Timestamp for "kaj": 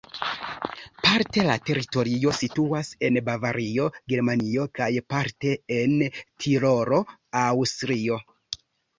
4.79-4.87